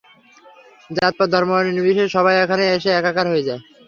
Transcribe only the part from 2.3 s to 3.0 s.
এখানে এসে